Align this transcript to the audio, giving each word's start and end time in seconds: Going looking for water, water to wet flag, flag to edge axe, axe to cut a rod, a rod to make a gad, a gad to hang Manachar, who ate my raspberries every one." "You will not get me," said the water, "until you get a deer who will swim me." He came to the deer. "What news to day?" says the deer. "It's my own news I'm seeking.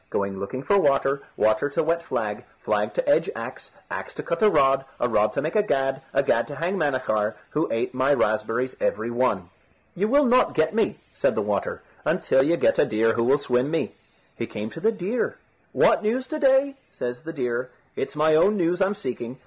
Going 0.09 0.39
looking 0.39 0.63
for 0.63 0.79
water, 0.79 1.21
water 1.37 1.69
to 1.69 1.83
wet 1.83 2.01
flag, 2.01 2.43
flag 2.65 2.95
to 2.95 3.07
edge 3.07 3.29
axe, 3.35 3.69
axe 3.91 4.15
to 4.15 4.23
cut 4.23 4.41
a 4.41 4.49
rod, 4.49 4.83
a 4.99 5.07
rod 5.07 5.33
to 5.33 5.43
make 5.43 5.55
a 5.55 5.61
gad, 5.61 6.01
a 6.11 6.23
gad 6.23 6.47
to 6.47 6.55
hang 6.55 6.75
Manachar, 6.75 7.35
who 7.51 7.71
ate 7.71 7.93
my 7.93 8.11
raspberries 8.11 8.75
every 8.79 9.11
one." 9.11 9.51
"You 9.93 10.07
will 10.07 10.25
not 10.25 10.55
get 10.55 10.73
me," 10.73 10.97
said 11.13 11.35
the 11.35 11.43
water, 11.43 11.83
"until 12.03 12.41
you 12.41 12.57
get 12.57 12.79
a 12.79 12.85
deer 12.87 13.13
who 13.13 13.23
will 13.23 13.37
swim 13.37 13.69
me." 13.69 13.93
He 14.35 14.47
came 14.47 14.71
to 14.71 14.79
the 14.79 14.91
deer. 14.91 15.37
"What 15.71 16.01
news 16.01 16.25
to 16.29 16.39
day?" 16.39 16.77
says 16.91 17.21
the 17.21 17.33
deer. 17.33 17.69
"It's 17.95 18.15
my 18.15 18.33
own 18.33 18.57
news 18.57 18.81
I'm 18.81 18.95
seeking. 18.95 19.37